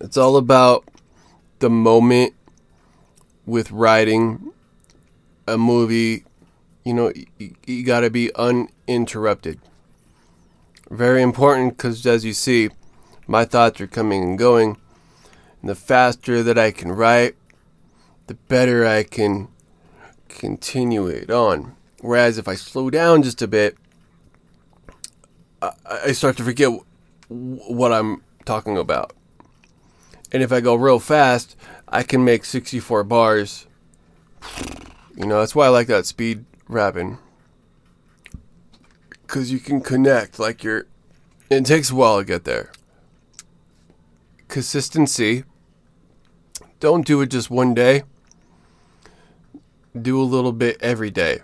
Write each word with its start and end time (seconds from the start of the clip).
It's 0.00 0.16
all 0.16 0.36
about 0.36 0.84
the 1.58 1.70
moment 1.70 2.34
with 3.46 3.70
writing 3.70 4.52
a 5.46 5.58
movie. 5.58 6.24
You 6.84 6.94
know, 6.94 7.12
you, 7.38 7.54
you 7.66 7.84
got 7.84 8.00
to 8.00 8.10
be 8.10 8.34
uninterrupted. 8.34 9.60
Very 10.90 11.22
important 11.22 11.76
because, 11.76 12.06
as 12.06 12.24
you 12.24 12.32
see, 12.32 12.70
my 13.26 13.44
thoughts 13.44 13.80
are 13.80 13.86
coming 13.86 14.22
and 14.22 14.38
going. 14.38 14.78
And 15.60 15.68
the 15.68 15.74
faster 15.74 16.42
that 16.42 16.58
I 16.58 16.70
can 16.70 16.92
write, 16.92 17.36
the 18.26 18.34
better 18.34 18.86
I 18.86 19.02
can 19.02 19.48
continue 20.28 21.06
it 21.06 21.30
on. 21.30 21.74
Whereas 22.00 22.38
if 22.38 22.46
I 22.46 22.54
slow 22.54 22.90
down 22.90 23.22
just 23.22 23.42
a 23.42 23.48
bit, 23.48 23.76
I, 25.60 25.72
I 26.06 26.12
start 26.12 26.36
to 26.36 26.44
forget 26.44 26.70
what 27.28 27.92
I'm 27.92 28.22
talking 28.44 28.78
about. 28.78 29.12
And 30.32 30.42
if 30.42 30.52
I 30.52 30.60
go 30.60 30.74
real 30.74 30.98
fast, 30.98 31.56
I 31.88 32.02
can 32.02 32.24
make 32.24 32.44
64 32.44 33.04
bars. 33.04 33.66
You 35.16 35.26
know, 35.26 35.40
that's 35.40 35.54
why 35.54 35.66
I 35.66 35.70
like 35.70 35.86
that 35.86 36.06
speed 36.06 36.44
rapping. 36.68 37.18
Because 39.22 39.50
you 39.50 39.58
can 39.58 39.80
connect 39.80 40.38
like 40.38 40.62
you're. 40.62 40.86
It 41.50 41.64
takes 41.64 41.90
a 41.90 41.94
while 41.94 42.18
to 42.18 42.24
get 42.24 42.44
there. 42.44 42.70
Consistency. 44.48 45.44
Don't 46.80 47.06
do 47.06 47.20
it 47.22 47.30
just 47.30 47.50
one 47.50 47.74
day. 47.74 48.04
Do 50.00 50.20
a 50.20 50.22
little 50.22 50.52
bit 50.52 50.76
every 50.80 51.10
day. 51.10 51.40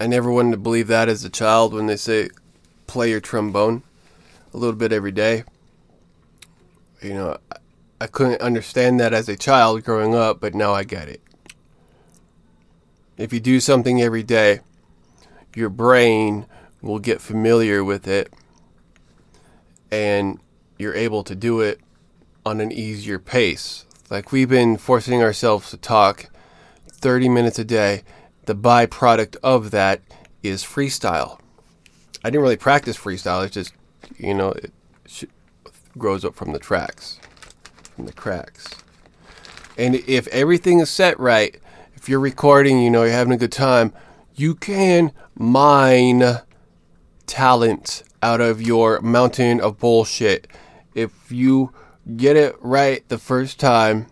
I 0.00 0.06
never 0.06 0.30
wanted 0.30 0.52
to 0.52 0.56
believe 0.56 0.88
that 0.88 1.08
as 1.08 1.24
a 1.24 1.30
child 1.30 1.74
when 1.74 1.86
they 1.86 1.96
say 1.96 2.30
play 2.86 3.10
your 3.10 3.20
trombone 3.20 3.82
a 4.52 4.56
little 4.56 4.76
bit 4.76 4.92
every 4.92 5.12
day. 5.12 5.44
You 7.02 7.14
know, 7.14 7.36
I 8.04 8.06
couldn't 8.06 8.42
understand 8.42 9.00
that 9.00 9.14
as 9.14 9.30
a 9.30 9.36
child 9.36 9.82
growing 9.82 10.14
up, 10.14 10.38
but 10.38 10.54
now 10.54 10.74
I 10.74 10.84
get 10.84 11.08
it. 11.08 11.22
If 13.16 13.32
you 13.32 13.40
do 13.40 13.60
something 13.60 14.02
every 14.02 14.22
day, 14.22 14.60
your 15.56 15.70
brain 15.70 16.44
will 16.82 16.98
get 16.98 17.22
familiar 17.22 17.82
with 17.82 18.06
it 18.06 18.30
and 19.90 20.38
you're 20.78 20.94
able 20.94 21.24
to 21.24 21.34
do 21.34 21.62
it 21.62 21.80
on 22.44 22.60
an 22.60 22.70
easier 22.72 23.18
pace. 23.18 23.86
Like 24.10 24.32
we've 24.32 24.50
been 24.50 24.76
forcing 24.76 25.22
ourselves 25.22 25.70
to 25.70 25.78
talk 25.78 26.26
30 26.90 27.30
minutes 27.30 27.58
a 27.58 27.64
day. 27.64 28.02
The 28.44 28.54
byproduct 28.54 29.36
of 29.42 29.70
that 29.70 30.02
is 30.42 30.62
freestyle. 30.62 31.40
I 32.22 32.28
didn't 32.28 32.42
really 32.42 32.58
practice 32.58 32.98
freestyle. 32.98 33.46
It's 33.46 33.54
just, 33.54 33.72
you 34.18 34.34
know, 34.34 34.50
it 34.50 34.74
grows 35.96 36.22
up 36.22 36.34
from 36.34 36.52
the 36.52 36.58
tracks 36.58 37.18
from 37.94 38.06
the 38.06 38.12
cracks. 38.12 38.68
And 39.76 39.96
if 40.06 40.26
everything 40.28 40.80
is 40.80 40.90
set 40.90 41.18
right, 41.18 41.58
if 41.94 42.08
you're 42.08 42.20
recording, 42.20 42.80
you 42.80 42.90
know, 42.90 43.02
you're 43.04 43.12
having 43.12 43.32
a 43.32 43.38
good 43.38 43.52
time, 43.52 43.92
you 44.34 44.54
can 44.54 45.12
mine 45.36 46.22
talent 47.26 48.02
out 48.22 48.40
of 48.40 48.60
your 48.60 49.00
mountain 49.00 49.60
of 49.60 49.78
bullshit. 49.78 50.46
If 50.94 51.30
you 51.30 51.72
get 52.16 52.36
it 52.36 52.56
right 52.60 53.06
the 53.08 53.18
first 53.18 53.58
time, 53.58 54.06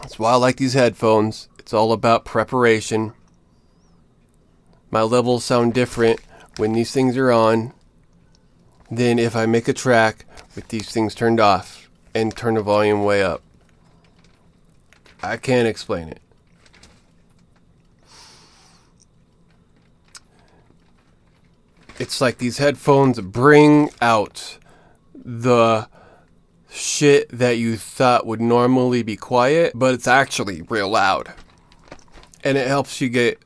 that's 0.00 0.18
why 0.18 0.32
I 0.32 0.36
like 0.36 0.56
these 0.56 0.74
headphones. 0.74 1.48
It's 1.58 1.72
all 1.72 1.92
about 1.92 2.24
preparation. 2.24 3.12
My 4.90 5.02
levels 5.02 5.44
sound 5.44 5.74
different 5.74 6.20
when 6.56 6.72
these 6.72 6.92
things 6.92 7.16
are 7.16 7.32
on 7.32 7.72
than 8.90 9.18
if 9.18 9.34
I 9.34 9.46
make 9.46 9.68
a 9.68 9.72
track 9.72 10.24
with 10.54 10.68
these 10.68 10.90
things 10.90 11.14
turned 11.14 11.40
off 11.40 11.75
and 12.16 12.34
turn 12.34 12.54
the 12.54 12.62
volume 12.62 13.04
way 13.04 13.22
up. 13.22 13.42
I 15.22 15.36
can't 15.36 15.68
explain 15.68 16.08
it. 16.08 16.20
It's 21.98 22.20
like 22.20 22.38
these 22.38 22.56
headphones 22.56 23.20
bring 23.20 23.90
out 24.00 24.58
the 25.14 25.88
shit 26.70 27.28
that 27.30 27.58
you 27.58 27.76
thought 27.76 28.26
would 28.26 28.40
normally 28.40 29.02
be 29.02 29.16
quiet, 29.16 29.72
but 29.74 29.92
it's 29.92 30.06
actually 30.06 30.62
real 30.62 30.88
loud. 30.88 31.32
And 32.44 32.56
it 32.56 32.66
helps 32.66 33.00
you 33.00 33.10
get 33.10 33.40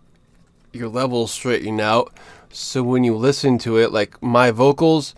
your 0.73 0.89
levels 0.89 1.33
straightened 1.33 1.81
out. 1.81 2.13
So 2.51 2.83
when 2.85 3.03
you 3.03 3.17
listen 3.17 3.59
to 3.59 3.79
it, 3.79 3.93
like 3.93 4.21
my 4.23 4.53
vocals 4.53 5.15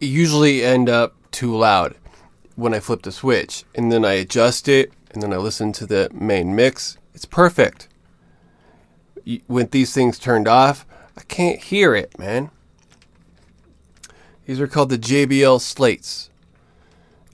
usually 0.00 0.64
end 0.64 0.88
up 0.88 1.14
too 1.32 1.56
loud 1.56 1.96
when 2.56 2.74
I 2.74 2.80
flip 2.80 3.02
the 3.02 3.12
switch 3.12 3.64
and 3.74 3.90
then 3.90 4.04
I 4.04 4.12
adjust 4.12 4.68
it 4.68 4.92
and 5.10 5.22
then 5.22 5.32
I 5.32 5.36
listen 5.36 5.72
to 5.74 5.86
the 5.86 6.08
main 6.12 6.54
mix. 6.54 6.98
It's 7.14 7.24
perfect. 7.24 7.88
With 9.48 9.70
these 9.70 9.92
things 9.92 10.18
turned 10.18 10.48
off, 10.48 10.86
I 11.16 11.22
can't 11.22 11.60
hear 11.60 11.94
it, 11.94 12.18
man. 12.18 12.50
These 14.46 14.60
are 14.60 14.66
called 14.66 14.90
the 14.90 14.98
JBL 14.98 15.60
slates. 15.60 16.30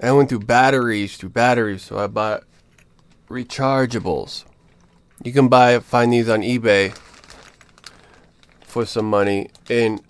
I 0.03 0.13
went 0.13 0.29
through 0.29 0.41
batteries, 0.41 1.17
through 1.17 1.31
batteries, 1.31 1.83
so 1.83 1.99
I 1.99 2.07
bought 2.07 2.45
rechargeables. 3.29 4.45
You 5.25 5.33
can 5.33 5.49
buy 5.49 5.79
find 5.79 6.13
these 6.13 6.29
on 6.29 6.43
eBay 6.43 6.97
for 8.61 8.85
some 8.85 9.09
money 9.09 9.49
and 9.71 10.03